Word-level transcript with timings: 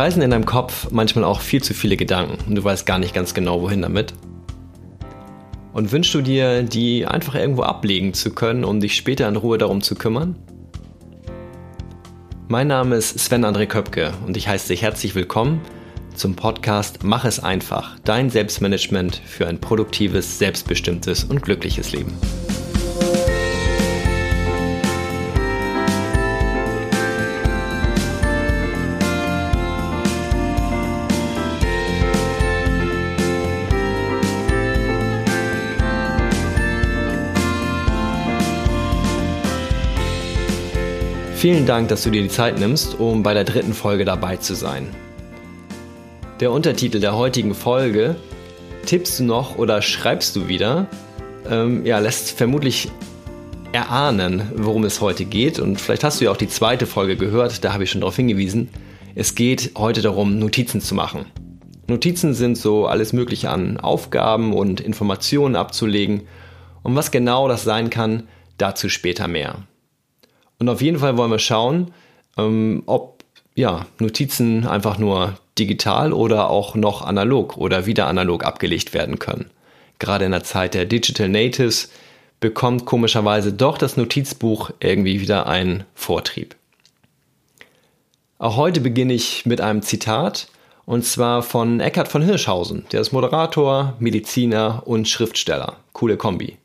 Kreisen 0.00 0.22
in 0.22 0.30
deinem 0.30 0.46
Kopf 0.46 0.90
manchmal 0.90 1.24
auch 1.24 1.42
viel 1.42 1.62
zu 1.62 1.74
viele 1.74 1.98
Gedanken 1.98 2.38
und 2.48 2.54
du 2.54 2.64
weißt 2.64 2.86
gar 2.86 2.98
nicht 2.98 3.12
ganz 3.12 3.34
genau, 3.34 3.60
wohin 3.60 3.82
damit? 3.82 4.14
Und 5.74 5.92
wünschst 5.92 6.14
du 6.14 6.22
dir, 6.22 6.62
die 6.62 7.06
einfach 7.06 7.34
irgendwo 7.34 7.64
ablegen 7.64 8.14
zu 8.14 8.30
können, 8.30 8.64
um 8.64 8.80
dich 8.80 8.96
später 8.96 9.28
in 9.28 9.36
Ruhe 9.36 9.58
darum 9.58 9.82
zu 9.82 9.94
kümmern? 9.94 10.36
Mein 12.48 12.68
Name 12.68 12.96
ist 12.96 13.18
Sven 13.18 13.44
André 13.44 13.66
Köpke 13.66 14.14
und 14.26 14.38
ich 14.38 14.48
heiße 14.48 14.68
dich 14.68 14.80
herzlich 14.80 15.14
willkommen 15.14 15.60
zum 16.14 16.34
Podcast 16.34 17.00
Mach 17.04 17.26
es 17.26 17.38
einfach, 17.38 17.98
dein 18.02 18.30
Selbstmanagement 18.30 19.20
für 19.26 19.48
ein 19.48 19.60
produktives, 19.60 20.38
selbstbestimmtes 20.38 21.24
und 21.24 21.42
glückliches 21.42 21.92
Leben. 21.92 22.14
Vielen 41.40 41.64
Dank, 41.64 41.88
dass 41.88 42.02
du 42.02 42.10
dir 42.10 42.20
die 42.20 42.28
Zeit 42.28 42.58
nimmst, 42.58 43.00
um 43.00 43.22
bei 43.22 43.32
der 43.32 43.44
dritten 43.44 43.72
Folge 43.72 44.04
dabei 44.04 44.36
zu 44.36 44.52
sein. 44.52 44.86
Der 46.38 46.52
Untertitel 46.52 47.00
der 47.00 47.16
heutigen 47.16 47.54
Folge, 47.54 48.16
tippst 48.84 49.18
du 49.18 49.24
noch 49.24 49.56
oder 49.56 49.80
schreibst 49.80 50.36
du 50.36 50.48
wieder, 50.48 50.86
ähm, 51.48 51.86
ja, 51.86 51.98
lässt 51.98 52.32
vermutlich 52.32 52.90
erahnen, 53.72 54.52
worum 54.54 54.84
es 54.84 55.00
heute 55.00 55.24
geht. 55.24 55.58
Und 55.58 55.80
vielleicht 55.80 56.04
hast 56.04 56.20
du 56.20 56.26
ja 56.26 56.30
auch 56.30 56.36
die 56.36 56.46
zweite 56.46 56.84
Folge 56.84 57.16
gehört, 57.16 57.64
da 57.64 57.72
habe 57.72 57.84
ich 57.84 57.90
schon 57.90 58.02
darauf 58.02 58.16
hingewiesen. 58.16 58.68
Es 59.14 59.34
geht 59.34 59.70
heute 59.78 60.02
darum, 60.02 60.38
Notizen 60.38 60.82
zu 60.82 60.94
machen. 60.94 61.24
Notizen 61.86 62.34
sind 62.34 62.58
so 62.58 62.84
alles 62.86 63.14
Mögliche 63.14 63.48
an 63.48 63.78
Aufgaben 63.78 64.52
und 64.52 64.82
Informationen 64.82 65.56
abzulegen. 65.56 66.20
Und 66.82 66.96
was 66.96 67.10
genau 67.10 67.48
das 67.48 67.64
sein 67.64 67.88
kann, 67.88 68.24
dazu 68.58 68.90
später 68.90 69.26
mehr. 69.26 69.64
Und 70.60 70.68
auf 70.68 70.82
jeden 70.82 70.98
Fall 70.98 71.16
wollen 71.16 71.30
wir 71.30 71.38
schauen, 71.40 71.92
ähm, 72.38 72.84
ob 72.86 73.24
ja, 73.56 73.86
Notizen 73.98 74.66
einfach 74.66 74.98
nur 74.98 75.34
digital 75.58 76.12
oder 76.12 76.48
auch 76.48 76.76
noch 76.76 77.02
analog 77.02 77.56
oder 77.56 77.86
wieder 77.86 78.06
analog 78.06 78.44
abgelegt 78.44 78.94
werden 78.94 79.18
können. 79.18 79.50
Gerade 79.98 80.26
in 80.26 80.30
der 80.30 80.44
Zeit 80.44 80.74
der 80.74 80.84
Digital 80.84 81.28
Natives 81.28 81.90
bekommt 82.38 82.86
komischerweise 82.86 83.52
doch 83.52 83.76
das 83.76 83.96
Notizbuch 83.96 84.70
irgendwie 84.80 85.20
wieder 85.20 85.46
einen 85.46 85.84
Vortrieb. 85.94 86.56
Auch 88.38 88.56
heute 88.56 88.80
beginne 88.80 89.12
ich 89.12 89.44
mit 89.44 89.60
einem 89.60 89.82
Zitat 89.82 90.48
und 90.86 91.04
zwar 91.04 91.42
von 91.42 91.80
Eckhard 91.80 92.08
von 92.08 92.22
Hirschhausen. 92.22 92.86
Der 92.92 93.02
ist 93.02 93.12
Moderator, 93.12 93.94
Mediziner 93.98 94.82
und 94.86 95.08
Schriftsteller. 95.08 95.76
Coole 95.92 96.16
Kombi. 96.16 96.56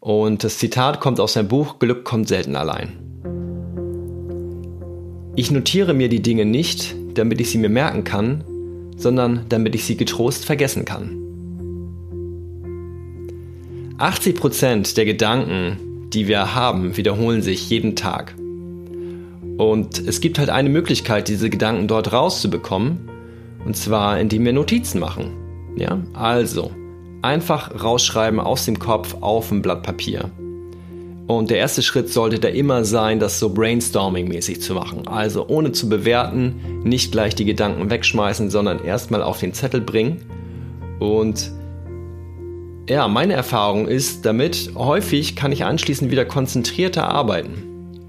Und 0.00 0.44
das 0.44 0.56
Zitat 0.56 1.00
kommt 1.00 1.20
aus 1.20 1.34
seinem 1.34 1.48
Buch 1.48 1.78
Glück 1.78 2.04
kommt 2.04 2.26
selten 2.26 2.56
allein. 2.56 2.92
Ich 5.36 5.50
notiere 5.50 5.92
mir 5.92 6.08
die 6.08 6.22
Dinge 6.22 6.46
nicht, 6.46 6.96
damit 7.14 7.40
ich 7.40 7.50
sie 7.50 7.58
mir 7.58 7.68
merken 7.68 8.02
kann, 8.04 8.42
sondern 8.96 9.44
damit 9.50 9.74
ich 9.74 9.84
sie 9.84 9.96
getrost 9.96 10.46
vergessen 10.46 10.86
kann. 10.86 11.16
80% 13.98 14.94
der 14.94 15.04
Gedanken, 15.04 16.08
die 16.10 16.26
wir 16.26 16.54
haben, 16.54 16.96
wiederholen 16.96 17.42
sich 17.42 17.68
jeden 17.68 17.94
Tag. 17.94 18.34
Und 19.58 19.98
es 19.98 20.22
gibt 20.22 20.38
halt 20.38 20.48
eine 20.48 20.70
Möglichkeit, 20.70 21.28
diese 21.28 21.50
Gedanken 21.50 21.86
dort 21.86 22.10
rauszubekommen, 22.14 23.10
und 23.66 23.76
zwar 23.76 24.18
indem 24.18 24.46
wir 24.46 24.54
Notizen 24.54 24.98
machen. 24.98 25.32
Ja, 25.76 26.00
also 26.14 26.70
einfach 27.22 27.82
rausschreiben 27.82 28.40
aus 28.40 28.64
dem 28.64 28.78
Kopf 28.78 29.16
auf 29.20 29.50
ein 29.50 29.62
Blatt 29.62 29.82
Papier. 29.82 30.30
Und 31.26 31.50
der 31.50 31.58
erste 31.58 31.82
Schritt 31.82 32.08
sollte 32.08 32.40
da 32.40 32.48
immer 32.48 32.84
sein, 32.84 33.20
das 33.20 33.38
so 33.38 33.50
brainstorming-mäßig 33.50 34.60
zu 34.60 34.74
machen. 34.74 35.06
Also 35.06 35.46
ohne 35.46 35.70
zu 35.70 35.88
bewerten, 35.88 36.80
nicht 36.82 37.12
gleich 37.12 37.36
die 37.36 37.44
Gedanken 37.44 37.88
wegschmeißen, 37.88 38.50
sondern 38.50 38.84
erstmal 38.84 39.22
auf 39.22 39.38
den 39.38 39.54
Zettel 39.54 39.80
bringen. 39.80 40.24
Und 40.98 41.52
ja, 42.88 43.06
meine 43.06 43.34
Erfahrung 43.34 43.86
ist 43.86 44.26
damit, 44.26 44.72
häufig 44.74 45.36
kann 45.36 45.52
ich 45.52 45.64
anschließend 45.64 46.10
wieder 46.10 46.24
konzentrierter 46.24 47.08
arbeiten. 47.08 47.62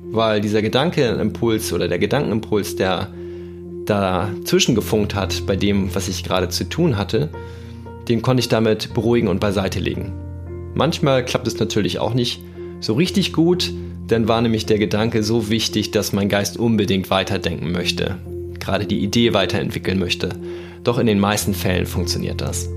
Weil 0.10 0.42
dieser 0.42 0.64
Gedankenimpuls 0.64 1.74
oder 1.74 1.88
der 1.88 2.00
Gedankenimpuls, 2.00 2.76
der 2.76 3.10
dazwischen 3.86 4.74
gefunkt 4.74 5.14
hat 5.14 5.46
bei 5.46 5.56
dem, 5.56 5.94
was 5.94 6.08
ich 6.08 6.24
gerade 6.24 6.50
zu 6.50 6.64
tun 6.68 6.98
hatte, 6.98 7.30
den 8.12 8.22
konnte 8.22 8.42
ich 8.42 8.50
damit 8.50 8.94
beruhigen 8.94 9.30
und 9.30 9.40
beiseite 9.40 9.80
legen. 9.80 10.12
Manchmal 10.76 11.24
klappt 11.24 11.48
es 11.48 11.58
natürlich 11.60 12.00
auch 12.00 12.14
nicht 12.14 12.42
so 12.82 12.94
richtig 12.94 13.32
gut, 13.32 13.72
dann 14.08 14.28
war 14.28 14.42
nämlich 14.42 14.66
der 14.66 14.80
Gedanke 14.80 15.24
so 15.24 15.50
wichtig, 15.50 15.92
dass 15.92 16.12
mein 16.12 16.28
Geist 16.28 16.58
unbedingt 16.58 17.10
weiterdenken 17.10 17.72
möchte, 17.72 18.18
gerade 18.60 18.86
die 18.86 19.00
Idee 19.00 19.34
weiterentwickeln 19.34 19.98
möchte. 19.98 20.30
Doch 20.84 21.00
in 21.00 21.08
den 21.08 21.20
meisten 21.20 21.54
Fällen 21.54 21.86
funktioniert 21.86 22.42
das. 22.42 22.70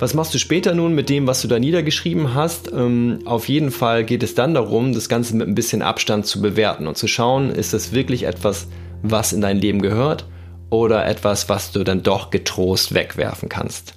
Was 0.00 0.14
machst 0.14 0.34
du 0.34 0.38
später 0.38 0.74
nun 0.74 0.94
mit 0.94 1.08
dem, 1.08 1.28
was 1.28 1.42
du 1.42 1.48
da 1.48 1.60
niedergeschrieben 1.60 2.34
hast? 2.34 2.72
Ähm, 2.72 3.20
auf 3.24 3.48
jeden 3.48 3.70
Fall 3.70 4.04
geht 4.04 4.24
es 4.24 4.34
dann 4.34 4.52
darum, 4.52 4.92
das 4.92 5.08
Ganze 5.08 5.36
mit 5.36 5.46
ein 5.46 5.54
bisschen 5.54 5.80
Abstand 5.80 6.26
zu 6.26 6.42
bewerten 6.42 6.88
und 6.88 6.96
zu 6.98 7.06
schauen, 7.06 7.50
ist 7.50 7.72
das 7.72 7.92
wirklich 7.92 8.24
etwas, 8.24 8.66
was 9.02 9.32
in 9.32 9.40
dein 9.40 9.58
Leben 9.58 9.80
gehört 9.80 10.26
oder 10.70 11.06
etwas, 11.06 11.48
was 11.48 11.72
du 11.72 11.84
dann 11.84 12.02
doch 12.02 12.30
getrost 12.30 12.94
wegwerfen 12.94 13.48
kannst. 13.48 13.94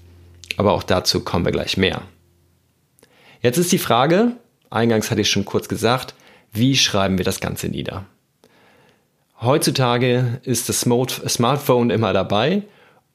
Aber 0.57 0.73
auch 0.73 0.83
dazu 0.83 1.23
kommen 1.23 1.45
wir 1.45 1.51
gleich 1.51 1.77
mehr. 1.77 2.01
Jetzt 3.41 3.57
ist 3.57 3.71
die 3.71 3.77
Frage, 3.77 4.33
eingangs 4.69 5.09
hatte 5.09 5.21
ich 5.21 5.29
schon 5.29 5.45
kurz 5.45 5.69
gesagt, 5.69 6.13
wie 6.51 6.75
schreiben 6.75 7.17
wir 7.17 7.25
das 7.25 7.39
Ganze 7.39 7.69
nieder? 7.69 8.05
Heutzutage 9.41 10.41
ist 10.43 10.67
das 10.67 10.81
Smartphone 10.81 11.89
immer 11.89 12.11
dabei 12.11 12.63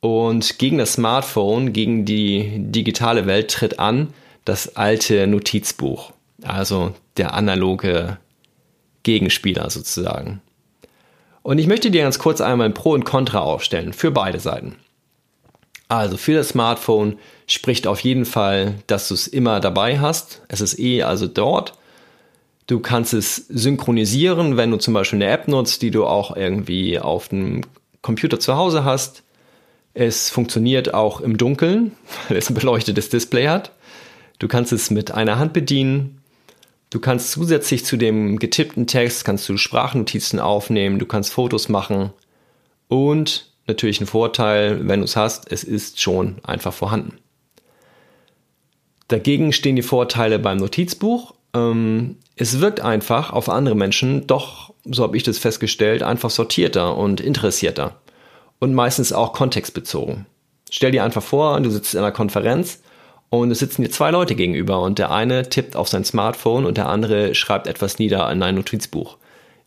und 0.01 0.59
gegen 0.59 0.79
das 0.79 0.95
Smartphone, 0.95 1.73
gegen 1.73 2.07
die 2.07 2.53
digitale 2.57 3.27
Welt 3.27 3.51
tritt 3.51 3.79
an 3.79 4.15
das 4.45 4.77
alte 4.77 5.27
Notizbuch, 5.27 6.13
also 6.43 6.95
der 7.17 7.35
analoge 7.35 8.19
Gegenspieler 9.03 9.69
sozusagen. 9.69 10.41
Und 11.45 11.59
ich 11.59 11.67
möchte 11.67 11.91
dir 11.91 12.03
ganz 12.03 12.19
kurz 12.19 12.41
einmal 12.41 12.69
ein 12.69 12.75
Pro 12.75 12.93
und 12.93 13.05
Contra 13.05 13.41
aufstellen 13.41 13.93
für 13.93 14.11
beide 14.11 14.41
Seiten. 14.41 14.77
Also 15.89 16.17
für 16.17 16.33
das 16.33 16.49
Smartphone 16.49 17.19
spricht 17.47 17.87
auf 17.87 18.01
jeden 18.01 18.25
Fall, 18.25 18.77
dass 18.87 19.09
du 19.09 19.15
es 19.15 19.27
immer 19.27 19.61
dabei 19.61 20.01
hast. 20.01 20.41
Es 20.49 20.63
ist 20.63 20.79
eh 20.79 21.03
also 21.03 21.27
dort. 21.27 21.75
Du 22.67 22.81
kannst 22.81 23.13
es 23.13 23.37
synchronisieren, 23.49 24.57
wenn 24.57 24.71
du 24.71 24.79
zum 24.79 24.95
Beispiel 24.95 25.19
eine 25.19 25.31
App 25.31 25.47
nutzt, 25.47 25.83
die 25.83 25.91
du 25.91 26.07
auch 26.07 26.35
irgendwie 26.35 26.99
auf 26.99 27.29
dem 27.29 27.61
Computer 28.01 28.41
zu 28.41 28.57
Hause 28.57 28.85
hast. 28.85 29.23
Es 29.93 30.31
funktioniert 30.31 30.95
auch 30.95 31.21
im 31.21 31.37
Dunkeln, 31.37 31.93
weil 32.29 32.39
es 32.39 32.49
ein 32.49 32.55
beleuchtetes 32.55 33.11
Display 33.11 33.49
hat. 33.49 33.71
Du 34.39 34.49
kannst 34.49 34.73
es 34.73 34.91
mit 34.91 35.11
einer 35.11 35.39
Hand 35.39 35.53
bedienen. 35.53 36.23
Du 36.95 37.01
kannst 37.01 37.33
zusätzlich 37.33 37.85
zu 37.85 37.97
dem 37.97 38.39
getippten 38.39 38.87
Text 38.87 39.25
kannst 39.25 39.49
du 39.49 39.57
Sprachnotizen 39.57 40.39
aufnehmen, 40.39 41.01
du 41.01 41.07
kannst 41.07 41.33
Fotos 41.33 41.69
machen 41.69 42.11
und 42.87 43.51
natürlich 43.67 44.01
ein 44.01 44.07
Vorteil, 44.07 44.87
wenn 44.87 45.01
du 45.01 45.05
es 45.05 45.17
hast, 45.17 45.51
es 45.51 45.65
ist 45.65 46.01
schon 46.01 46.37
einfach 46.45 46.73
vorhanden. 46.73 47.19
Dagegen 49.09 49.53
stehen 49.53 49.75
die 49.75 49.83
Vorteile 49.83 50.39
beim 50.39 50.59
Notizbuch. 50.59 51.35
Ähm, 51.53 52.19
es 52.37 52.61
wirkt 52.61 52.81
einfach 52.81 53.33
auf 53.33 53.49
andere 53.49 53.75
Menschen 53.75 54.29
doch, 54.29 54.73
so 54.85 55.03
habe 55.03 55.17
ich 55.17 55.25
das 55.25 55.39
festgestellt, 55.39 56.05
einfach 56.05 56.31
sortierter 56.31 56.97
und 56.97 57.21
interessierter. 57.21 58.01
Und 58.61 58.73
meistens 58.73 59.13
auch 59.13 59.33
kontextbezogen. 59.33 60.27
Stell 60.71 60.93
dir 60.93 61.03
einfach 61.03 61.25
vor, 61.25 61.61
du 61.61 61.71
sitzt 61.71 61.95
in 61.95 61.99
einer 61.99 62.13
Konferenz 62.13 62.85
und 63.41 63.51
es 63.51 63.59
sitzen 63.59 63.83
dir 63.83 63.91
zwei 63.91 64.11
Leute 64.11 64.35
gegenüber 64.35 64.81
und 64.81 64.99
der 64.99 65.11
eine 65.11 65.49
tippt 65.49 65.77
auf 65.77 65.89
sein 65.89 66.05
Smartphone 66.05 66.67
und 66.67 66.77
der 66.77 66.89
andere 66.89 67.35
schreibt 67.35 67.67
etwas 67.67 67.99
nieder 67.99 68.31
in 68.31 68.43
ein 68.43 68.55
Notizbuch. 68.55 69.17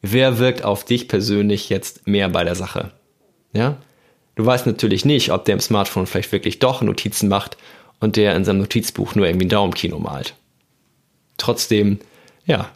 Wer 0.01 0.39
wirkt 0.39 0.63
auf 0.63 0.85
dich 0.85 1.07
persönlich 1.07 1.69
jetzt 1.69 2.07
mehr 2.07 2.29
bei 2.29 2.43
der 2.43 2.55
Sache? 2.55 2.91
Ja? 3.53 3.77
Du 4.35 4.45
weißt 4.45 4.67
natürlich 4.67 5.05
nicht, 5.05 5.31
ob 5.31 5.45
der 5.45 5.53
im 5.53 5.59
Smartphone 5.59 6.05
vielleicht 6.05 6.31
wirklich 6.31 6.59
doch 6.59 6.81
Notizen 6.81 7.27
macht 7.27 7.57
und 7.99 8.15
der 8.15 8.35
in 8.35 8.45
seinem 8.45 8.59
Notizbuch 8.59 9.15
nur 9.15 9.25
irgendwie 9.25 9.47
ein 9.47 9.49
Daumenkino 9.49 9.97
malt. 9.97 10.35
Trotzdem, 11.37 11.99
ja, 12.45 12.69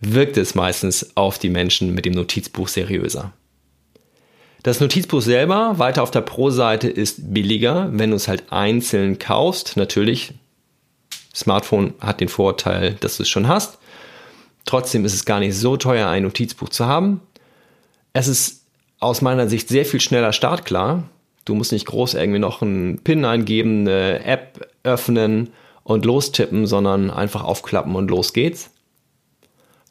wirkt 0.00 0.36
es 0.36 0.54
meistens 0.54 1.16
auf 1.16 1.38
die 1.38 1.50
Menschen 1.50 1.94
mit 1.94 2.04
dem 2.04 2.14
Notizbuch 2.14 2.68
seriöser. 2.68 3.32
Das 4.64 4.80
Notizbuch 4.80 5.20
selber, 5.20 5.78
weiter 5.78 6.02
auf 6.02 6.10
der 6.10 6.22
Pro-Seite, 6.22 6.88
ist 6.88 7.34
billiger, 7.34 7.90
wenn 7.92 8.08
du 8.08 8.16
es 8.16 8.28
halt 8.28 8.44
einzeln 8.50 9.18
kaufst. 9.18 9.76
Natürlich, 9.76 10.32
Smartphone 11.34 11.92
hat 12.00 12.20
den 12.20 12.30
Vorteil, 12.30 12.94
dass 12.94 13.18
du 13.18 13.24
es 13.24 13.28
schon 13.28 13.46
hast. 13.46 13.76
Trotzdem 14.64 15.04
ist 15.04 15.12
es 15.12 15.26
gar 15.26 15.38
nicht 15.38 15.54
so 15.54 15.76
teuer, 15.76 16.08
ein 16.08 16.22
Notizbuch 16.22 16.70
zu 16.70 16.86
haben. 16.86 17.20
Es 18.14 18.26
ist 18.26 18.64
aus 19.00 19.20
meiner 19.20 19.50
Sicht 19.50 19.68
sehr 19.68 19.84
viel 19.84 20.00
schneller 20.00 20.32
startklar. 20.32 21.02
Du 21.44 21.54
musst 21.54 21.72
nicht 21.72 21.84
groß 21.84 22.14
irgendwie 22.14 22.38
noch 22.38 22.62
einen 22.62 23.00
PIN 23.00 23.26
eingeben, 23.26 23.80
eine 23.80 24.24
App 24.24 24.66
öffnen 24.82 25.50
und 25.82 26.06
lostippen, 26.06 26.66
sondern 26.66 27.10
einfach 27.10 27.44
aufklappen 27.44 27.94
und 27.94 28.10
los 28.10 28.32
geht's. 28.32 28.70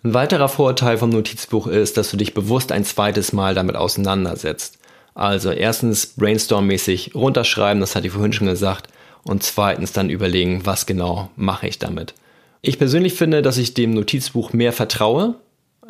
Ein 0.04 0.14
weiterer 0.14 0.50
Vorteil 0.50 0.98
vom 0.98 1.12
Notizbuch 1.12 1.68
ist, 1.68 1.96
dass 1.96 2.12
du 2.12 2.18
dich 2.18 2.34
bewusst 2.34 2.74
ein 2.74 2.84
zweites 2.84 3.32
Mal 3.32 3.56
damit 3.56 3.78
auseinandersetzt. 3.78 4.78
Also 5.16 5.52
erstens 5.52 6.08
brainstormmäßig 6.08 7.16
runterschreiben, 7.16 7.80
das 7.80 7.96
hatte 7.96 8.08
ich 8.08 8.14
vorhin 8.14 8.34
schon 8.34 8.48
gesagt, 8.48 8.90
und 9.24 9.44
zweitens 9.44 9.94
dann 9.94 10.10
überlegen, 10.10 10.66
was 10.66 10.86
genau 10.86 11.30
mache 11.38 11.68
ich 11.68 11.80
damit. 11.80 12.14
Ich 12.62 12.78
persönlich 12.78 13.14
finde, 13.14 13.42
dass 13.42 13.58
ich 13.58 13.74
dem 13.74 13.94
Notizbuch 13.94 14.52
mehr 14.52 14.74
vertraue. 14.74 15.36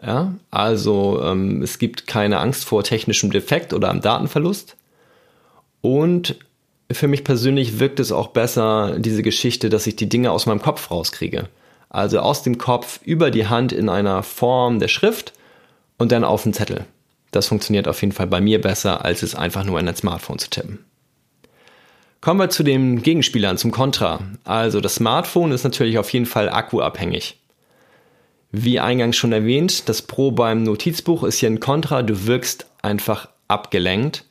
Ja, 0.06 0.34
also 0.52 1.22
ähm, 1.24 1.62
es 1.64 1.80
gibt 1.80 2.06
keine 2.06 2.40
Angst 2.40 2.66
vor 2.66 2.84
technischem 2.84 3.32
Defekt 3.32 3.74
oder 3.74 3.90
am 3.90 4.02
Datenverlust. 4.02 4.76
Und 5.82 6.36
für 6.92 7.08
mich 7.08 7.24
persönlich 7.24 7.80
wirkt 7.80 8.00
es 8.00 8.12
auch 8.12 8.28
besser, 8.28 9.00
diese 9.00 9.24
Geschichte, 9.24 9.70
dass 9.70 9.88
ich 9.88 9.96
die 9.96 10.10
Dinge 10.10 10.32
aus 10.32 10.46
meinem 10.46 10.62
Kopf 10.62 10.92
rauskriege. 10.92 11.48
Also 11.94 12.20
aus 12.20 12.44
dem 12.44 12.58
Kopf 12.58 13.00
über 13.04 13.32
die 13.32 13.48
Hand 13.48 13.72
in 13.72 13.88
einer 13.88 14.24
Form 14.24 14.80
der 14.80 14.90
Schrift 14.90 15.32
und 15.98 16.12
dann 16.12 16.26
auf 16.26 16.44
den 16.44 16.52
Zettel. 16.52 16.86
Das 17.32 17.48
funktioniert 17.48 17.88
auf 17.88 18.02
jeden 18.02 18.12
Fall 18.12 18.28
bei 18.28 18.42
mir 18.42 18.60
besser, 18.60 19.06
als 19.06 19.24
es 19.24 19.36
einfach 19.36 19.64
nur 19.64 19.80
in 19.80 19.88
ein 19.88 19.96
Smartphone 19.96 20.40
zu 20.40 20.50
tippen. 20.50 20.84
Kommen 22.20 22.40
wir 22.40 22.50
zu 22.50 22.64
den 22.64 23.02
Gegenspielern, 23.02 23.58
zum 23.58 23.72
Kontra. 23.72 24.22
Also 24.44 24.82
das 24.82 24.96
Smartphone 24.96 25.52
ist 25.52 25.64
natürlich 25.64 25.98
auf 25.98 26.12
jeden 26.12 26.26
Fall 26.26 26.50
akkuabhängig. 26.50 27.40
Wie 28.52 28.80
eingangs 28.80 29.16
schon 29.16 29.32
erwähnt, 29.32 29.88
das 29.88 30.02
Pro 30.02 30.32
beim 30.32 30.64
Notizbuch 30.64 31.24
ist 31.24 31.40
hier 31.40 31.50
ein 31.50 31.60
Kontra, 31.60 32.02
du 32.02 32.26
wirkst 32.26 32.68
einfach 32.82 33.30
abgelenkt. 33.48 34.26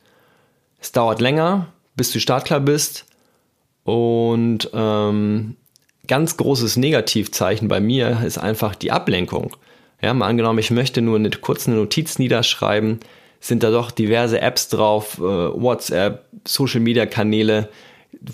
Es 0.81 0.91
dauert 0.91 1.21
länger, 1.21 1.67
bis 1.95 2.11
du 2.11 2.19
startklar 2.19 2.59
bist. 2.59 3.05
Und 3.83 4.69
ähm, 4.73 5.55
ganz 6.07 6.37
großes 6.37 6.77
Negativzeichen 6.77 7.67
bei 7.67 7.79
mir 7.79 8.21
ist 8.25 8.37
einfach 8.37 8.75
die 8.75 8.91
Ablenkung. 8.91 9.55
Ja, 10.01 10.13
mal 10.13 10.27
angenommen, 10.27 10.59
ich 10.59 10.71
möchte 10.71 11.01
nur 11.01 11.15
eine 11.15 11.29
kurze 11.29 11.71
Notiz 11.71 12.19
niederschreiben, 12.19 12.99
sind 13.39 13.63
da 13.63 13.71
doch 13.71 13.91
diverse 13.91 14.41
Apps 14.41 14.67
drauf, 14.67 15.17
äh, 15.17 15.21
WhatsApp, 15.21 16.25
Social 16.45 16.81
Media 16.81 17.05
Kanäle, 17.05 17.69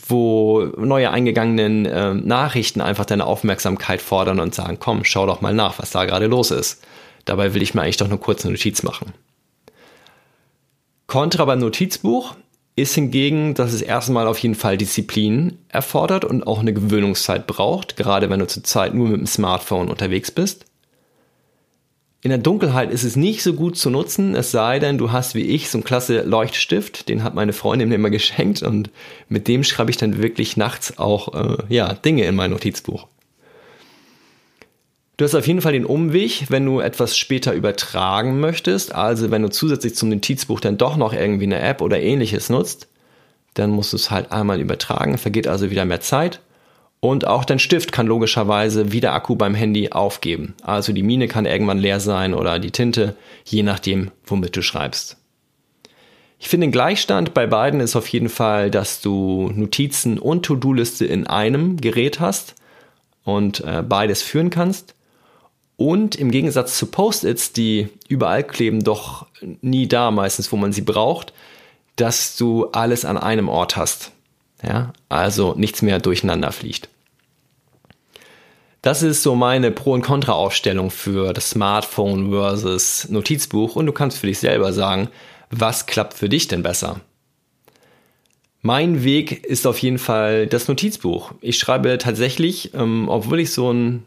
wo 0.07 0.67
neue 0.77 1.11
eingegangenen 1.11 1.85
äh, 1.85 2.13
Nachrichten 2.13 2.81
einfach 2.81 3.05
deine 3.05 3.25
Aufmerksamkeit 3.25 4.01
fordern 4.01 4.39
und 4.39 4.53
sagen, 4.53 4.77
komm, 4.79 5.03
schau 5.03 5.25
doch 5.25 5.41
mal 5.41 5.53
nach, 5.53 5.79
was 5.79 5.91
da 5.91 6.05
gerade 6.05 6.27
los 6.27 6.51
ist. 6.51 6.83
Dabei 7.25 7.53
will 7.53 7.61
ich 7.61 7.73
mir 7.73 7.83
eigentlich 7.83 7.97
doch 7.97 8.09
eine 8.09 8.17
Notiz 8.17 8.83
machen. 8.83 9.13
Kontra 11.07 11.45
beim 11.45 11.59
Notizbuch 11.59 12.35
ist 12.79 12.95
hingegen, 12.95 13.53
dass 13.53 13.73
es 13.73 13.81
erstmal 13.81 14.27
auf 14.27 14.39
jeden 14.39 14.55
Fall 14.55 14.77
Disziplin 14.77 15.57
erfordert 15.69 16.25
und 16.25 16.45
auch 16.45 16.59
eine 16.59 16.73
Gewöhnungszeit 16.73 17.47
braucht, 17.47 17.97
gerade 17.97 18.29
wenn 18.29 18.39
du 18.39 18.47
zurzeit 18.47 18.93
nur 18.93 19.07
mit 19.07 19.19
dem 19.19 19.27
Smartphone 19.27 19.89
unterwegs 19.89 20.31
bist. 20.31 20.65
In 22.21 22.29
der 22.29 22.37
Dunkelheit 22.37 22.91
ist 22.91 23.03
es 23.03 23.15
nicht 23.15 23.43
so 23.43 23.53
gut 23.53 23.77
zu 23.77 23.89
nutzen, 23.89 24.35
es 24.35 24.51
sei 24.51 24.79
denn, 24.79 24.97
du 24.97 25.13
hast 25.13 25.35
wie 25.35 25.43
ich 25.43 25.69
so 25.69 25.77
einen 25.77 25.85
klasse 25.85 26.23
Leuchtstift, 26.23 27.07
den 27.07 27.23
hat 27.23 27.33
meine 27.33 27.53
Freundin 27.53 27.89
mir 27.89 27.95
immer 27.95 28.09
geschenkt 28.09 28.61
und 28.61 28.89
mit 29.29 29.47
dem 29.47 29.63
schreibe 29.63 29.89
ich 29.91 29.97
dann 29.97 30.21
wirklich 30.21 30.57
nachts 30.57 30.97
auch 30.97 31.33
äh, 31.33 31.63
ja, 31.69 31.93
Dinge 31.93 32.25
in 32.25 32.35
mein 32.35 32.51
Notizbuch. 32.51 33.07
Du 35.19 35.25
hast 35.25 35.35
auf 35.35 35.47
jeden 35.47 35.59
Fall 35.59 35.73
den 35.73 35.83
Umweg, 35.83 36.45
wenn 36.47 36.65
du 36.65 36.79
etwas 36.79 37.17
später 37.17 37.51
übertragen 37.51 38.39
möchtest. 38.39 38.95
Also 38.95 39.31
wenn 39.31 39.41
du 39.41 39.49
zusätzlich 39.49 39.93
zum 39.93 40.07
Notizbuch 40.07 40.61
dann 40.61 40.77
doch 40.77 40.95
noch 40.95 41.11
irgendwie 41.11 41.43
eine 41.43 41.59
App 41.59 41.81
oder 41.81 41.99
ähnliches 41.99 42.49
nutzt, 42.49 42.87
dann 43.53 43.69
musst 43.69 43.91
du 43.91 43.97
es 43.97 44.11
halt 44.11 44.31
einmal 44.31 44.61
übertragen, 44.61 45.17
vergeht 45.17 45.45
also 45.45 45.71
wieder 45.71 45.83
mehr 45.83 45.99
Zeit. 45.99 46.39
Und 47.01 47.27
auch 47.27 47.43
dein 47.43 47.59
Stift 47.59 47.91
kann 47.91 48.07
logischerweise 48.07 48.93
wieder 48.93 49.11
Akku 49.11 49.35
beim 49.35 49.55
Handy 49.55 49.91
aufgeben. 49.91 50.55
Also 50.61 50.93
die 50.93 51.03
Mine 51.03 51.27
kann 51.27 51.45
irgendwann 51.45 51.79
leer 51.79 51.99
sein 51.99 52.33
oder 52.33 52.57
die 52.57 52.71
Tinte, 52.71 53.17
je 53.43 53.63
nachdem, 53.63 54.11
womit 54.25 54.55
du 54.55 54.61
schreibst. 54.61 55.17
Ich 56.39 56.47
finde 56.47 56.67
den 56.67 56.71
Gleichstand 56.71 57.33
bei 57.33 57.45
beiden 57.45 57.81
ist 57.81 57.97
auf 57.97 58.07
jeden 58.07 58.29
Fall, 58.29 58.71
dass 58.71 59.01
du 59.01 59.51
Notizen 59.53 60.17
und 60.17 60.45
To-Do-Liste 60.45 61.03
in 61.03 61.27
einem 61.27 61.75
Gerät 61.75 62.21
hast 62.21 62.55
und 63.25 63.59
äh, 63.65 63.83
beides 63.85 64.21
führen 64.21 64.49
kannst. 64.49 64.95
Und 65.79 66.17
im 66.17 66.29
Gegensatz 66.29 66.77
zu 66.77 66.87
Post-its, 66.87 67.53
die 67.53 67.87
überall 68.09 68.43
kleben, 68.43 68.83
doch 68.83 69.27
nie 69.61 69.87
da 69.87 70.11
meistens, 70.11 70.51
wo 70.51 70.57
man 70.57 70.73
sie 70.73 70.81
braucht, 70.81 71.31
dass 71.95 72.35
du 72.35 72.65
alles 72.71 73.05
an 73.05 73.17
einem 73.17 73.47
Ort 73.47 73.77
hast. 73.77 74.11
Ja, 74.61 74.91
also 75.07 75.53
nichts 75.55 75.81
mehr 75.81 75.99
durcheinander 75.99 76.51
fliegt. 76.51 76.89
Das 78.81 79.03
ist 79.03 79.23
so 79.23 79.35
meine 79.35 79.71
Pro- 79.71 79.93
und 79.93 80.01
Kontra-Aufstellung 80.01 80.91
für 80.91 81.31
das 81.31 81.51
Smartphone 81.51 82.29
versus 82.29 83.07
Notizbuch 83.09 83.77
und 83.77 83.85
du 83.85 83.93
kannst 83.93 84.17
für 84.17 84.27
dich 84.27 84.39
selber 84.39 84.73
sagen, 84.73 85.07
was 85.49 85.85
klappt 85.85 86.13
für 86.13 86.27
dich 86.27 86.49
denn 86.49 86.61
besser? 86.61 86.99
Mein 88.61 89.05
Weg 89.05 89.45
ist 89.45 89.65
auf 89.65 89.77
jeden 89.77 89.97
Fall 89.97 90.45
das 90.45 90.67
Notizbuch. 90.67 91.31
Ich 91.39 91.57
schreibe 91.57 91.97
tatsächlich, 91.99 92.73
ähm, 92.73 93.07
obwohl 93.07 93.39
ich 93.39 93.53
so 93.53 93.71
ein 93.71 94.03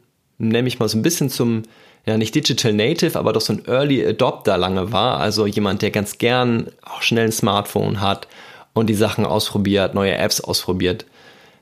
nenne 0.49 0.69
ich 0.69 0.79
mal 0.79 0.89
so 0.89 0.99
ein 0.99 1.03
bisschen 1.03 1.31
zum, 1.31 1.63
ja 2.05 2.17
nicht 2.19 2.35
Digital 2.35 2.73
Native, 2.73 3.19
aber 3.19 3.33
doch 3.33 3.41
so 3.41 3.53
ein 3.53 3.65
Early 3.67 4.05
Adopter 4.07 4.59
lange 4.59 4.93
war. 4.93 5.19
Also 5.19 5.47
jemand, 5.47 5.83
der 5.83 5.91
ganz 5.91 6.19
gern 6.19 6.69
auch 6.83 7.03
schnell 7.03 7.27
ein 7.27 7.33
Smartphone 7.33 8.01
hat 8.01 8.29
und 8.73 8.89
die 8.89 8.95
Sachen 8.95 9.25
ausprobiert, 9.25 9.95
neue 9.95 10.17
Apps 10.17 10.41
ausprobiert, 10.41 11.07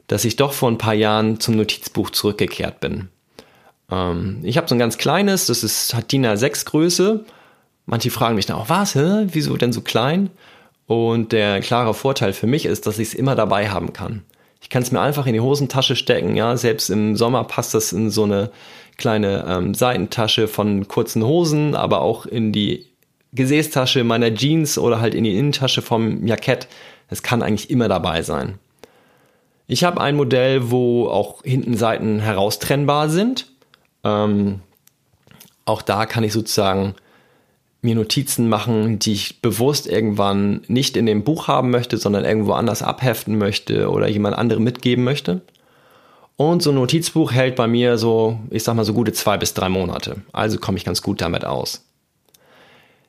dass 0.07 0.25
ich 0.25 0.37
doch 0.37 0.53
vor 0.53 0.71
ein 0.71 0.79
paar 0.79 0.95
Jahren 0.95 1.41
zum 1.41 1.57
Notizbuch 1.57 2.11
zurückgekehrt 2.11 2.81
bin. 2.81 3.09
Ähm, 3.91 4.41
ich 4.43 4.57
habe 4.57 4.69
so 4.69 4.75
ein 4.75 4.79
ganz 4.79 4.99
kleines, 4.99 5.47
das 5.47 5.63
ist, 5.63 5.95
hat 5.95 6.11
DIN 6.13 6.27
A6 6.27 6.65
Größe. 6.65 7.25
Manche 7.87 8.11
fragen 8.11 8.37
mich 8.37 8.47
dann 8.47 8.57
auch, 8.57 8.69
was, 8.69 8.95
hä? 8.95 9.27
wieso 9.29 9.57
denn 9.57 9.73
so 9.73 9.81
klein? 9.81 10.31
Und 10.87 11.33
der 11.33 11.61
klare 11.61 11.95
Vorteil 11.95 12.33
für 12.33 12.47
mich 12.47 12.67
ist, 12.67 12.87
dass 12.87 12.99
ich 12.99 13.09
es 13.09 13.15
immer 13.15 13.37
dabei 13.37 13.71
haben 13.71 13.93
kann. 13.93 14.25
Ich 14.61 14.69
kann 14.69 14.83
es 14.83 14.93
mir 14.93 15.01
einfach 15.01 15.27
in 15.27 15.33
die 15.33 15.41
Hosentasche 15.41 15.97
stecken, 15.97 16.37
ja. 16.37 16.57
Selbst 16.57 16.91
im 16.91 17.17
Sommer 17.17 17.45
passt 17.45 17.75
das 17.75 17.93
in 17.93 18.11
so 18.11 18.25
eine 18.25 18.51
kleine 18.97 19.45
ähm, 19.49 19.75
Seitentasche 19.75 20.49
von 20.49 20.87
kurzen 20.87 21.25
Hosen, 21.25 21.75
aber 21.75 22.03
auch 22.03 22.27
in 22.27 22.53
die 22.53 22.87
Gesäßtasche 23.33 24.05
meiner 24.05 24.35
Jeans 24.35 24.77
oder 24.79 25.01
halt 25.01 25.15
in 25.15 25.25
die 25.25 25.37
Innentasche 25.37 25.83
vom 25.83 26.27
Jackett. 26.27 26.69
Es 27.09 27.23
kann 27.23 27.43
eigentlich 27.43 27.71
immer 27.71 27.89
dabei 27.89 28.23
sein. 28.23 28.59
Ich 29.67 29.85
habe 29.85 30.01
ein 30.01 30.17
Modell, 30.17 30.71
wo 30.71 31.09
auch 31.09 31.43
hinten 31.45 31.77
Seiten 31.77 32.19
heraustrennbar 32.19 33.09
sind. 33.09 33.47
Ähm, 34.03 34.61
auch 35.65 35.83
da 35.83 36.07
kann 36.07 36.25
ich 36.25 36.33
sozusagen 36.33 36.95
mir 37.83 37.95
Notizen 37.95 38.49
machen, 38.49 38.99
die 38.99 39.13
ich 39.13 39.41
bewusst 39.41 39.87
irgendwann 39.87 40.63
nicht 40.69 40.97
in 40.97 41.07
dem 41.07 41.25
Buch 41.25 41.49
haben 41.49 41.71
möchte, 41.71 41.97
sondern 41.97 42.25
irgendwo 42.25 42.53
anders 42.53 42.83
abheften 42.83 43.39
möchte 43.39 43.91
oder 43.91 44.09
jemand 44.09 44.37
anderem 44.37 44.65
mitgeben 44.65 45.05
möchte. 45.05 45.41
Und 46.37 46.63
so 46.63 46.71
ein 46.71 46.77
Notizbuch 46.77 47.33
hält 47.33 47.57
bei 47.57 47.67
mir 47.67 47.99
so, 47.99 48.39
ich 48.51 48.65
sag 48.65 48.75
mal 48.75 48.85
so 48.85 48.95
gute 48.95 49.13
zwei 49.13 49.37
bis 49.37 49.55
drei 49.55 49.69
Monate. 49.69 50.23
Also 50.33 50.59
komme 50.59 50.79
ich 50.79 50.85
ganz 50.85 51.03
gut 51.03 51.21
damit 51.21 51.45
aus. 51.45 51.85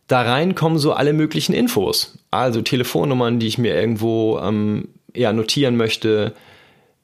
Da 0.07 0.21
rein 0.21 0.55
kommen 0.55 0.77
so 0.77 0.93
alle 0.93 1.13
möglichen 1.13 1.53
Infos. 1.53 2.17
Also 2.31 2.61
Telefonnummern, 2.61 3.39
die 3.39 3.47
ich 3.47 3.57
mir 3.57 3.73
irgendwo 3.73 4.39
ähm, 4.39 4.89
ja, 5.15 5.31
notieren 5.31 5.77
möchte, 5.77 6.33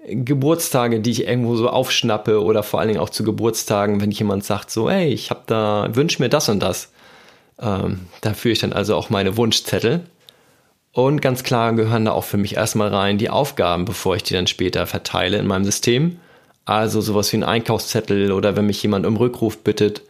Geburtstage, 0.06 1.00
die 1.00 1.12
ich 1.12 1.28
irgendwo 1.28 1.56
so 1.56 1.70
aufschnappe 1.70 2.42
oder 2.42 2.64
vor 2.64 2.80
allen 2.80 2.90
Dingen 2.90 3.00
auch 3.00 3.10
zu 3.10 3.24
Geburtstagen, 3.24 4.02
wenn 4.02 4.12
jemand 4.12 4.44
sagt 4.44 4.72
so, 4.72 4.90
hey, 4.90 5.10
ich 5.10 5.30
habe 5.30 5.44
da, 5.48 5.90
wünsch 5.94 6.20
mir 6.20 6.30
das 6.30 6.50
und 6.50 6.60
das 6.60 6.92
ähm, 7.60 8.08
da 8.22 8.34
führe 8.34 8.54
ich 8.54 8.60
dann 8.60 8.74
also 8.74 8.96
auch 8.96 9.10
meine 9.10 9.38
Wunschzettel. 9.38 10.02
Und 10.92 11.22
ganz 11.22 11.44
klar 11.44 11.74
gehören 11.74 12.06
da 12.06 12.12
auch 12.12 12.24
für 12.24 12.38
mich 12.38 12.56
erstmal 12.56 12.90
rein 12.90 13.18
die 13.18 13.30
Aufgaben, 13.30 13.86
bevor 13.86 14.16
ich 14.16 14.24
die 14.24 14.34
dann 14.34 14.48
später 14.48 14.88
verteile 14.88 15.38
in 15.38 15.48
meinem 15.48 15.66
System. 15.66 16.20
Also 16.66 17.02
sowas 17.02 17.32
wie 17.32 17.38
ein 17.38 17.44
Einkaufszettel 17.44 18.32
oder 18.32 18.56
wenn 18.56 18.66
mich 18.66 18.82
jemand 18.82 19.06
um 19.06 19.16
Rückruf 19.16 19.64
bittet, 19.64 20.02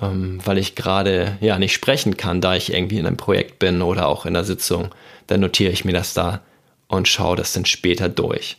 ähm, 0.00 0.40
weil 0.44 0.58
ich 0.58 0.74
gerade 0.74 1.36
ja 1.40 1.58
nicht 1.58 1.74
sprechen 1.74 2.16
kann, 2.16 2.40
da 2.40 2.56
ich 2.56 2.72
irgendwie 2.72 2.98
in 2.98 3.06
einem 3.06 3.16
Projekt 3.16 3.58
bin 3.58 3.82
oder 3.82 4.08
auch 4.08 4.26
in 4.26 4.34
der 4.34 4.44
Sitzung, 4.44 4.88
dann 5.26 5.40
notiere 5.40 5.72
ich 5.72 5.84
mir 5.84 5.92
das 5.92 6.14
da 6.14 6.40
und 6.88 7.08
schaue 7.08 7.36
das 7.36 7.52
dann 7.52 7.66
später 7.66 8.08
durch. 8.08 8.56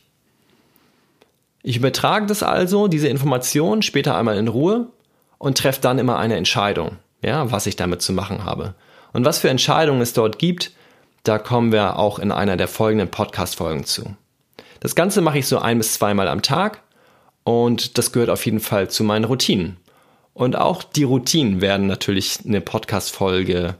Ich 1.64 1.78
übertrage 1.78 2.26
das 2.26 2.44
also, 2.44 2.88
diese 2.88 3.08
Information, 3.08 3.82
später 3.82 4.18
einmal 4.18 4.38
in 4.38 4.48
Ruhe 4.48 4.88
und 5.38 5.58
treffe 5.58 5.82
dann 5.82 6.00
immer 6.00 6.18
eine 6.18 6.36
Entscheidung 6.36 6.98
ja, 7.24 7.52
was 7.52 7.66
ich 7.66 7.76
damit 7.76 8.02
zu 8.02 8.14
machen 8.14 8.46
habe. 8.46 8.76
Und 9.14 9.26
was 9.26 9.40
für 9.40 9.50
Entscheidungen 9.50 10.02
es 10.02 10.14
dort 10.14 10.40
gibt, 10.40 10.72
da 11.24 11.40
kommen 11.40 11.72
wir 11.72 11.98
auch 11.98 12.20
in 12.20 12.32
einer 12.32 12.58
der 12.58 12.68
folgenden 12.68 13.10
Podcast-Folgen 13.10 13.86
zu. 13.86 14.16
Das 14.80 14.96
Ganze 14.96 15.22
mache 15.22 15.40
ich 15.40 15.48
so 15.48 15.60
ein 15.60 15.78
bis 15.78 15.94
zweimal 15.94 16.28
am 16.28 16.42
Tag 16.42 16.82
und 17.44 17.98
das 17.98 18.12
gehört 18.12 18.30
auf 18.30 18.46
jeden 18.46 18.60
Fall 18.60 18.90
zu 18.90 19.04
meinen 19.04 19.26
Routinen. 19.26 19.78
Und 20.34 20.56
auch 20.56 20.84
die 20.84 21.04
Routinen 21.04 21.62
werden 21.62 21.88
natürlich 21.88 22.40
eine 22.46 22.60
Podcast-Folge 22.60 23.76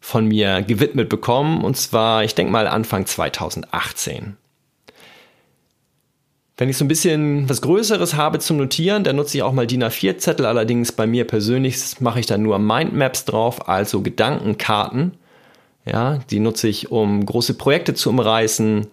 von 0.00 0.26
mir 0.26 0.62
gewidmet 0.62 1.08
bekommen, 1.08 1.62
und 1.62 1.76
zwar, 1.76 2.24
ich 2.24 2.34
denke 2.34 2.52
mal, 2.52 2.66
Anfang 2.66 3.04
2018. 3.04 4.36
Wenn 6.60 6.68
ich 6.68 6.76
so 6.76 6.84
ein 6.84 6.88
bisschen 6.88 7.48
was 7.48 7.62
Größeres 7.62 8.16
habe 8.16 8.38
zum 8.38 8.58
Notieren, 8.58 9.02
dann 9.02 9.16
nutze 9.16 9.38
ich 9.38 9.42
auch 9.42 9.54
mal 9.54 9.66
DIN 9.66 9.82
A4-Zettel. 9.82 10.44
Allerdings 10.44 10.92
bei 10.92 11.06
mir 11.06 11.26
persönlich 11.26 12.02
mache 12.02 12.20
ich 12.20 12.26
dann 12.26 12.42
nur 12.42 12.58
Mindmaps 12.58 13.24
drauf, 13.24 13.66
also 13.66 14.02
Gedankenkarten. 14.02 15.12
Ja, 15.86 16.18
die 16.30 16.38
nutze 16.38 16.68
ich, 16.68 16.90
um 16.90 17.24
große 17.24 17.54
Projekte 17.54 17.94
zu 17.94 18.10
umreißen 18.10 18.88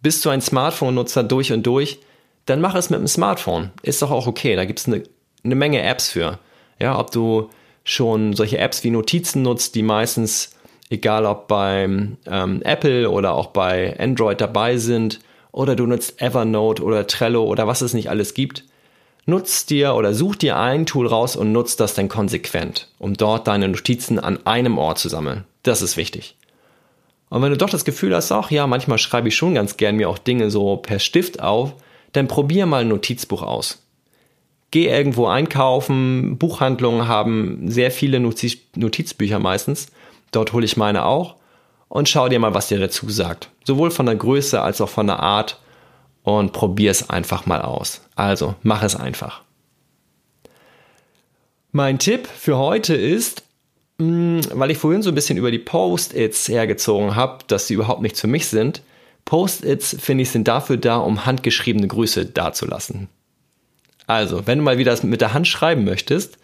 Bist 0.01 0.23
du 0.23 0.29
ein 0.29 0.41
Smartphone-Nutzer 0.41 1.23
durch 1.23 1.51
und 1.51 1.63
durch? 1.67 1.99
Dann 2.45 2.61
mach 2.61 2.75
es 2.75 2.89
mit 2.89 2.99
dem 2.99 3.07
Smartphone. 3.07 3.71
Ist 3.83 4.01
doch 4.01 4.11
auch 4.11 4.27
okay. 4.27 4.55
Da 4.55 4.65
gibt 4.65 4.79
es 4.79 4.87
eine, 4.87 5.03
eine 5.43 5.55
Menge 5.55 5.81
Apps 5.81 6.09
für. 6.09 6.39
Ja, 6.79 6.97
ob 6.97 7.11
du 7.11 7.49
schon 7.83 8.33
solche 8.33 8.57
Apps 8.57 8.83
wie 8.83 8.91
Notizen 8.91 9.41
nutzt, 9.41 9.75
die 9.75 9.83
meistens, 9.83 10.55
egal 10.89 11.25
ob 11.25 11.47
beim 11.49 12.17
ähm, 12.25 12.61
Apple 12.61 13.09
oder 13.09 13.33
auch 13.33 13.47
bei 13.47 13.97
Android 13.99 14.39
dabei 14.39 14.77
sind, 14.77 15.19
oder 15.51 15.75
du 15.75 15.85
nutzt 15.85 16.21
Evernote 16.21 16.83
oder 16.83 17.07
Trello 17.07 17.43
oder 17.43 17.67
was 17.67 17.81
es 17.81 17.93
nicht 17.93 18.09
alles 18.09 18.33
gibt. 18.33 18.63
Nutz 19.25 19.65
dir 19.65 19.95
oder 19.95 20.13
such 20.13 20.37
dir 20.37 20.57
ein 20.57 20.85
Tool 20.85 21.07
raus 21.07 21.35
und 21.35 21.51
nutz 21.51 21.75
das 21.75 21.93
dann 21.93 22.09
konsequent, 22.09 22.87
um 22.97 23.13
dort 23.15 23.47
deine 23.47 23.67
Notizen 23.67 24.19
an 24.19 24.45
einem 24.45 24.77
Ort 24.77 24.97
zu 24.99 25.09
sammeln. 25.09 25.43
Das 25.63 25.81
ist 25.81 25.97
wichtig. 25.97 26.35
Und 27.29 27.43
wenn 27.43 27.51
du 27.51 27.57
doch 27.57 27.69
das 27.69 27.85
Gefühl 27.85 28.15
hast, 28.15 28.31
ach 28.31 28.49
ja, 28.49 28.65
manchmal 28.65 28.97
schreibe 28.97 29.27
ich 29.27 29.35
schon 29.35 29.53
ganz 29.53 29.77
gern 29.77 29.97
mir 29.97 30.09
auch 30.09 30.17
Dinge 30.17 30.49
so 30.49 30.77
per 30.77 30.97
Stift 30.97 31.41
auf, 31.41 31.73
dann 32.11 32.27
probier 32.27 32.65
mal 32.65 32.81
ein 32.81 32.87
Notizbuch 32.87 33.43
aus. 33.43 33.83
Geh 34.71 34.87
irgendwo 34.87 35.27
einkaufen, 35.27 36.37
Buchhandlungen 36.37 37.07
haben 37.07 37.69
sehr 37.69 37.91
viele 37.91 38.19
Notiz 38.19 38.57
Notizbücher 38.75 39.39
meistens. 39.39 39.87
Dort 40.31 40.53
hole 40.53 40.65
ich 40.65 40.77
meine 40.77 41.05
auch 41.05 41.35
und 41.89 42.07
schau 42.07 42.29
dir 42.29 42.39
mal, 42.39 42.53
was 42.53 42.67
dir 42.67 42.79
dazu 42.79 43.09
sagt. 43.09 43.49
Sowohl 43.65 43.91
von 43.91 44.05
der 44.05 44.15
Größe 44.15 44.61
als 44.61 44.79
auch 44.79 44.89
von 44.89 45.07
der 45.07 45.19
Art 45.19 45.59
und 46.23 46.53
probier 46.53 46.91
es 46.91 47.09
einfach 47.09 47.45
mal 47.45 47.61
aus. 47.61 48.01
Also, 48.15 48.55
mach 48.63 48.83
es 48.83 48.95
einfach. 48.95 49.41
Mein 51.71 51.99
Tipp 51.99 52.27
für 52.27 52.57
heute 52.57 52.95
ist, 52.95 53.43
mm, 53.97 54.39
weil 54.53 54.71
ich 54.71 54.77
vorhin 54.77 55.01
so 55.01 55.09
ein 55.09 55.15
bisschen 55.15 55.37
über 55.37 55.51
die 55.51 55.59
Post-its 55.59 56.47
hergezogen 56.47 57.15
habe, 57.15 57.43
dass 57.47 57.67
sie 57.67 57.73
überhaupt 57.73 58.01
nichts 58.01 58.21
für 58.21 58.27
mich 58.27 58.47
sind. 58.47 58.81
Post-its, 59.25 59.95
finde 59.99 60.23
ich, 60.23 60.31
sind 60.31 60.47
dafür 60.47 60.77
da, 60.77 60.97
um 60.97 61.25
handgeschriebene 61.25 61.87
Grüße 61.87 62.25
dazulassen. 62.25 63.09
Also, 64.07 64.47
wenn 64.47 64.59
du 64.59 64.63
mal 64.63 64.79
wieder 64.79 64.97
mit 65.03 65.21
der 65.21 65.33
Hand 65.33 65.47
schreiben 65.47 65.83
möchtest, 65.83 66.39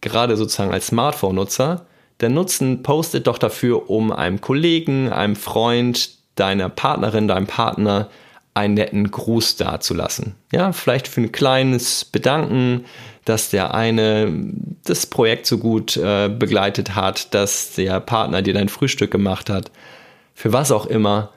gerade 0.00 0.36
sozusagen 0.36 0.72
als 0.72 0.88
Smartphone-Nutzer, 0.88 1.86
dann 2.20 2.34
nutzen 2.34 2.82
Post-it 2.82 3.26
doch 3.26 3.38
dafür, 3.38 3.88
um 3.88 4.12
einem 4.12 4.40
Kollegen, 4.40 5.10
einem 5.10 5.36
Freund, 5.36 6.10
deiner 6.34 6.68
Partnerin, 6.68 7.28
deinem 7.28 7.46
Partner 7.46 8.08
einen 8.52 8.74
netten 8.74 9.10
Gruß 9.10 9.56
dazulassen. 9.56 10.34
Ja, 10.52 10.72
vielleicht 10.72 11.08
für 11.08 11.22
ein 11.22 11.32
kleines 11.32 12.04
Bedanken, 12.04 12.84
dass 13.24 13.50
der 13.50 13.74
eine 13.74 14.32
das 14.84 15.06
Projekt 15.06 15.46
so 15.46 15.58
gut 15.58 15.96
äh, 15.96 16.28
begleitet 16.28 16.94
hat, 16.94 17.32
dass 17.32 17.74
der 17.74 18.00
Partner 18.00 18.42
dir 18.42 18.54
dein 18.54 18.68
Frühstück 18.68 19.10
gemacht 19.10 19.48
hat. 19.48 19.70
Für 20.34 20.52
was 20.52 20.72
auch 20.72 20.86
immer. 20.86 21.32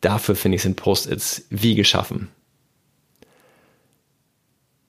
Dafür 0.00 0.34
finde 0.34 0.56
ich 0.56 0.62
sind 0.62 0.76
Post-its 0.76 1.46
wie 1.50 1.74
geschaffen. 1.74 2.28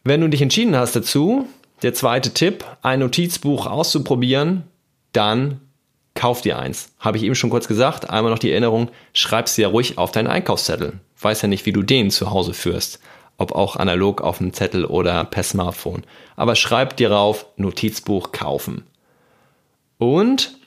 Wenn 0.04 0.22
du 0.22 0.30
dich 0.30 0.42
entschieden 0.42 0.76
hast 0.76 0.96
dazu, 0.96 1.48
der 1.84 1.94
zweite 1.94 2.34
Tipp, 2.34 2.66
ein 2.82 3.00
Notizbuch 3.00 3.68
auszuprobieren, 3.68 4.64
dann 5.18 5.60
kauf 6.14 6.42
dir 6.42 6.58
eins. 6.58 6.92
Habe 7.00 7.18
ich 7.18 7.24
eben 7.24 7.36
schon 7.36 7.50
kurz 7.50 7.68
gesagt. 7.68 8.10
Einmal 8.10 8.32
noch 8.32 8.40
die 8.40 8.52
Erinnerung, 8.52 8.90
schreib 9.14 9.50
sie 9.50 9.64
ja 9.64 9.68
ruhig 9.68 9.98
auf 9.98 10.12
deinen 10.12 10.28
Einkaufszettel. 10.28 10.94
Weiß 11.20 11.42
ja 11.42 11.48
nicht, 11.48 11.66
wie 11.66 11.74
du 11.74 11.84
den 11.84 12.12
zu 12.12 12.32
Hause 12.32 12.54
führst. 12.54 13.00
Ob 13.38 13.52
auch 13.52 13.76
analog 13.76 14.22
auf 14.22 14.40
dem 14.40 14.54
Zettel 14.54 14.86
oder 14.86 15.24
per 15.26 15.44
Smartphone. 15.44 16.04
Aber 16.36 16.56
schreib 16.56 16.98
dir 16.98 17.12
rauf, 17.12 17.46
Notizbuch 17.56 18.32
kaufen. 18.32 18.84
Und 20.00 20.58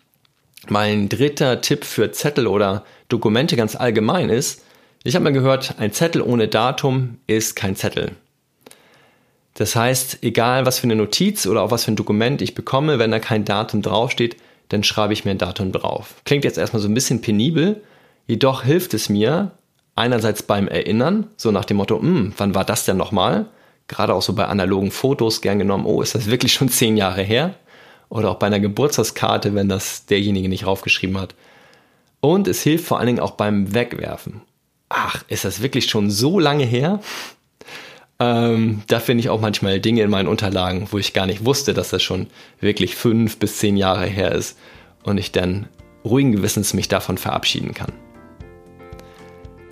mein 0.69 1.09
dritter 1.09 1.61
Tipp 1.61 1.85
für 1.85 2.13
Zettel 2.13 2.47
oder 2.47 2.85
Dokumente 3.09 3.57
ganz 3.57 3.75
allgemein 3.75 4.29
ist, 4.29 4.63
ich 5.03 5.15
habe 5.15 5.25
mal 5.25 5.33
gehört, 5.33 5.77
ein 5.79 5.93
Zettel 5.93 6.21
ohne 6.21 6.47
Datum 6.47 7.19
ist 7.27 7.57
kein 7.57 7.75
Zettel. 7.75 8.13
Das 9.61 9.77
heißt, 9.77 10.21
egal 10.23 10.65
was 10.65 10.79
für 10.79 10.85
eine 10.85 10.97
Notiz 10.97 11.47
oder 11.47 11.61
auch 11.61 11.71
was 11.71 11.85
für 11.85 11.93
ein 11.93 11.97
Dokument 11.97 12.41
ich 12.41 12.55
bekomme, 12.55 12.99
wenn 12.99 13.11
da 13.11 13.19
kein 13.19 13.45
Datum 13.45 13.83
draufsteht, 13.83 14.39
dann 14.71 14.83
schreibe 14.83 15.13
ich 15.13 15.27
mir 15.27 15.33
ein 15.33 15.39
Datum 15.39 15.71
drauf. 15.71 16.15
Klingt 16.25 16.45
jetzt 16.45 16.57
erstmal 16.57 16.81
so 16.81 16.89
ein 16.89 16.95
bisschen 16.95 17.21
penibel, 17.21 17.83
jedoch 18.27 18.63
hilft 18.63 18.95
es 18.95 19.11
mir 19.11 19.51
einerseits 19.97 20.43
beim 20.43 20.67
Erinnern, 20.67 21.27
so 21.37 21.51
nach 21.51 21.67
dem 21.67 21.77
Motto, 21.77 22.01
hm, 22.01 22.33
wann 22.39 22.55
war 22.55 22.65
das 22.65 22.87
denn 22.87 22.97
nochmal? 22.97 23.51
Gerade 23.87 24.15
auch 24.15 24.23
so 24.23 24.33
bei 24.33 24.47
analogen 24.47 24.91
Fotos 24.91 25.43
gern 25.43 25.59
genommen, 25.59 25.85
oh, 25.85 26.01
ist 26.01 26.15
das 26.15 26.31
wirklich 26.31 26.55
schon 26.55 26.71
zehn 26.71 26.97
Jahre 26.97 27.21
her? 27.21 27.55
Oder 28.09 28.31
auch 28.31 28.37
bei 28.37 28.47
einer 28.47 28.61
Geburtstagskarte, 28.61 29.55
wenn 29.55 29.69
das 29.69 30.07
derjenige 30.07 30.49
nicht 30.49 30.67
raufgeschrieben 30.67 31.21
hat. 31.21 31.35
Und 32.21 32.49
es 32.49 32.63
hilft 32.63 32.87
vor 32.87 32.97
allen 32.97 33.09
Dingen 33.09 33.21
auch 33.21 33.33
beim 33.33 33.75
Wegwerfen. 33.75 34.41
Ach, 34.89 35.23
ist 35.29 35.45
das 35.45 35.61
wirklich 35.61 35.91
schon 35.91 36.11
so 36.11 36.39
lange 36.39 36.65
her? 36.65 37.01
Ähm, 38.21 38.83
da 38.87 39.01
finde 39.01 39.23
ich 39.23 39.31
auch 39.31 39.41
manchmal 39.41 39.81
Dinge 39.81 40.03
in 40.03 40.11
meinen 40.11 40.29
Unterlagen, 40.29 40.87
wo 40.91 40.99
ich 40.99 41.15
gar 41.15 41.27
nicht 41.27 41.47
wusste, 41.47 41.73
dass 41.73 41.89
das 41.89 42.03
schon 42.03 42.27
wirklich 42.61 42.95
fünf 42.95 43.39
bis 43.39 43.57
zehn 43.57 43.79
Jahre 43.79 44.05
her 44.05 44.33
ist 44.33 44.59
und 45.03 45.17
ich 45.17 45.33
dann 45.33 45.69
ruhigen 46.05 46.33
Gewissens 46.33 46.75
mich 46.75 46.89
davon 46.89 47.17
verabschieden 47.17 47.73
kann. 47.73 47.93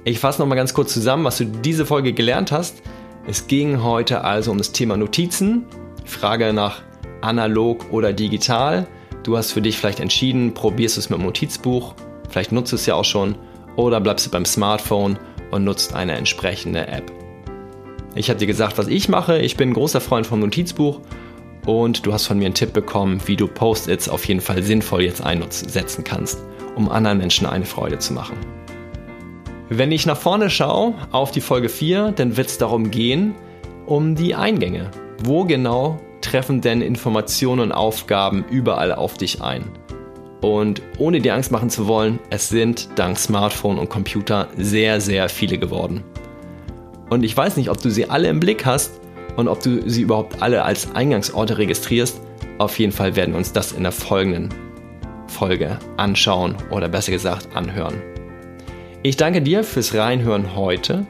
Ich 0.05 0.19
fasse 0.19 0.41
nochmal 0.41 0.57
ganz 0.57 0.73
kurz 0.73 0.95
zusammen, 0.95 1.25
was 1.25 1.37
du 1.37 1.45
diese 1.45 1.85
Folge 1.85 2.15
gelernt 2.15 2.51
hast. 2.51 2.83
Es 3.27 3.47
ging 3.47 3.83
heute 3.83 4.25
also 4.25 4.51
um 4.51 4.57
das 4.57 4.73
Thema 4.73 4.97
Notizen, 4.97 5.67
Frage 6.07 6.55
nach 6.55 6.81
analog 7.21 7.93
oder 7.93 8.15
digital. 8.15 8.87
Du 9.25 9.37
hast 9.37 9.53
für 9.53 9.61
dich 9.61 9.77
vielleicht 9.77 10.01
entschieden, 10.01 10.55
probierst 10.55 10.97
es 10.97 11.11
mit 11.11 11.19
dem 11.19 11.27
Notizbuch, 11.27 11.95
vielleicht 12.31 12.53
nutzt 12.53 12.73
es 12.73 12.87
ja 12.87 12.95
auch 12.95 13.05
schon 13.05 13.37
oder 13.77 14.01
bleibst 14.01 14.25
du 14.25 14.31
beim 14.31 14.47
Smartphone 14.47 15.19
und 15.51 15.65
nutzt 15.65 15.93
eine 15.93 16.13
entsprechende 16.13 16.87
App. 16.87 17.18
Ich 18.15 18.31
habe 18.31 18.39
dir 18.39 18.47
gesagt, 18.47 18.79
was 18.79 18.89
ich 18.89 19.09
mache. 19.09 19.39
Ich 19.39 19.57
bin 19.57 19.71
ein 19.71 19.75
großer 19.75 20.01
Freund 20.01 20.27
vom 20.27 20.41
Notizbuch 20.41 21.01
und 21.67 22.07
du 22.07 22.13
hast 22.13 22.27
von 22.27 22.39
mir 22.39 22.47
einen 22.47 22.55
Tipp 22.55 22.73
bekommen, 22.73 23.21
wie 23.27 23.37
du 23.37 23.47
Post-its 23.47 24.09
auf 24.09 24.25
jeden 24.25 24.41
Fall 24.41 24.63
sinnvoll 24.63 25.03
jetzt 25.03 25.23
einsetzen 25.23 26.05
kannst, 26.05 26.39
um 26.77 26.89
anderen 26.89 27.19
Menschen 27.19 27.47
eine 27.47 27.67
Freude 27.67 27.99
zu 27.99 28.13
machen. 28.15 28.37
Wenn 29.69 29.93
ich 29.93 30.07
nach 30.07 30.17
vorne 30.17 30.49
schaue 30.49 30.95
auf 31.13 31.31
die 31.31 31.43
Folge 31.43 31.69
4, 31.69 32.13
dann 32.13 32.39
wird 32.39 32.49
es 32.49 32.57
darum 32.57 32.91
gehen, 32.91 33.35
um 33.85 34.15
die 34.15 34.35
Eingänge. 34.35 34.91
Wo 35.23 35.45
genau 35.45 36.01
treffen 36.23 36.63
denn 36.63 36.81
Informationen 36.81 37.61
und 37.61 37.73
Aufgaben 37.73 38.45
überall 38.51 38.93
auf 38.93 39.19
dich 39.19 39.43
ein? 39.43 39.65
Und 40.41 40.81
ohne 40.99 41.21
dir 41.21 41.35
Angst 41.35 41.51
machen 41.51 41.69
zu 41.69 41.87
wollen, 41.87 42.19
es 42.31 42.49
sind 42.49 42.89
dank 42.95 43.19
Smartphone 43.19 43.79
und 43.79 43.91
Computer 43.91 44.49
sehr, 44.57 45.01
sehr 45.01 45.29
viele 45.29 45.59
geworden. 45.59 46.05
Und 47.11 47.23
ich 47.25 47.37
weiß 47.37 47.57
nicht, 47.57 47.71
ob 47.71 47.81
du 47.81 47.91
sie 47.91 48.11
alle 48.11 48.29
im 48.29 48.41
Blick 48.41 48.67
hast 48.67 49.01
und 49.37 49.49
ob 49.49 49.63
du 49.63 49.89
sie 49.89 50.03
überhaupt 50.03 50.43
alle 50.43 50.65
als 50.65 50.95
Eingangsorte 50.95 51.59
registrierst. 51.59 52.21
Auf 52.59 52.79
jeden 52.79 52.93
Fall 52.93 53.17
werden 53.17 53.33
wir 53.33 53.39
uns 53.39 53.53
das 53.53 53.73
in 53.73 53.85
der 53.85 53.93
folgenden 53.93 54.49
Folge 55.29 55.79
anschauen 55.97 56.57
oder 56.71 56.89
besser 56.89 57.13
gesagt 57.13 57.49
anhören. 57.55 57.95
Ich 59.03 59.17
danke 59.17 59.41
dir 59.41 59.63
fürs 59.63 59.95
Reinhören 59.95 60.57
heute, 60.57 61.07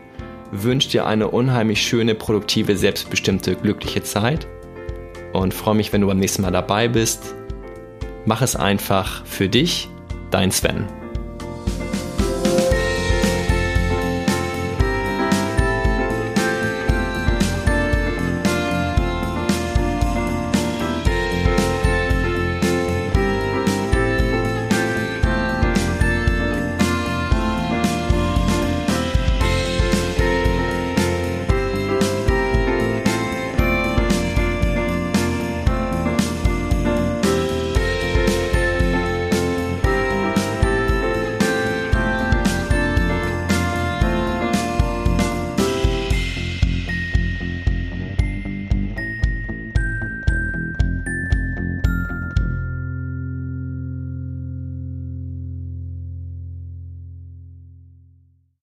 wünsche 0.52 0.90
dir 0.90 1.06
eine 1.06 1.28
unheimlich 1.28 1.80
schöne, 1.80 2.14
produktive, 2.14 2.76
selbstbestimmte, 2.76 3.56
glückliche 3.56 4.02
Zeit 4.02 4.46
und 5.32 5.54
freue 5.54 5.74
mich, 5.74 5.92
wenn 5.92 6.02
du 6.02 6.06
beim 6.06 6.18
nächsten 6.18 6.42
Mal 6.42 6.50
dabei 6.50 6.88
bist. 6.88 7.34
Mach 8.26 8.42
es 8.42 8.56
einfach 8.56 9.24
für 9.24 9.48
dich, 9.48 9.88
dein 10.30 10.50
Sven. 10.50 10.97